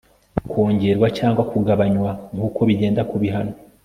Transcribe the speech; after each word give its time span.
kongerwa 0.51 1.07
cyangwa 1.17 1.41
kugabanywa 1.51 2.11
nk'uko 2.33 2.59
bigenda 2.69 3.01
ku 3.09 3.15
bihano 3.21 3.53